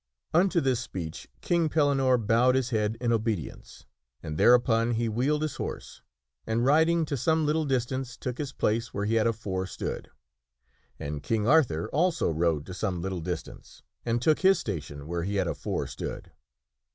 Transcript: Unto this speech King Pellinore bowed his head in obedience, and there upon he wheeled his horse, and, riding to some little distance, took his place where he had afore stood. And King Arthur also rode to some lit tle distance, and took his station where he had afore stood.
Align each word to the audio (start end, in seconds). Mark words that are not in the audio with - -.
Unto 0.33 0.59
this 0.61 0.79
speech 0.79 1.27
King 1.41 1.69
Pellinore 1.69 2.17
bowed 2.17 2.55
his 2.55 2.71
head 2.71 2.97
in 2.99 3.13
obedience, 3.13 3.85
and 4.23 4.35
there 4.35 4.55
upon 4.55 4.95
he 4.95 5.07
wheeled 5.07 5.43
his 5.43 5.57
horse, 5.57 6.01
and, 6.47 6.65
riding 6.65 7.05
to 7.05 7.15
some 7.15 7.45
little 7.45 7.65
distance, 7.65 8.17
took 8.17 8.39
his 8.39 8.51
place 8.51 8.95
where 8.95 9.05
he 9.05 9.13
had 9.13 9.27
afore 9.27 9.67
stood. 9.67 10.09
And 10.99 11.21
King 11.21 11.47
Arthur 11.47 11.87
also 11.89 12.31
rode 12.31 12.65
to 12.65 12.73
some 12.73 12.99
lit 12.99 13.11
tle 13.11 13.21
distance, 13.21 13.83
and 14.03 14.19
took 14.19 14.39
his 14.39 14.57
station 14.57 15.05
where 15.05 15.21
he 15.21 15.35
had 15.35 15.47
afore 15.47 15.85
stood. 15.85 16.31